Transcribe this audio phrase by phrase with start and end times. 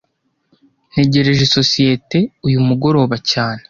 [0.91, 3.59] Ntegereje isosiyete uyu mugoroba cyane